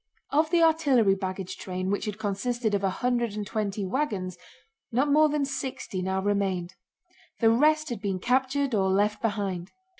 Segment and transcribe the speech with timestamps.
[0.31, 4.35] Of the artillery baggage train which had consisted of a hundred and twenty wagons,
[4.91, 6.73] not more than sixty now remained;
[7.39, 9.69] the rest had been captured or left behind.